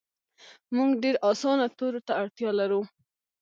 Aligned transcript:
مونږ 0.75 0.91
ډیر 1.03 1.15
اسانه 1.31 1.65
تورو 1.77 1.99
ته 2.07 2.13
اړتیا 2.21 2.49
لرو 2.59 2.81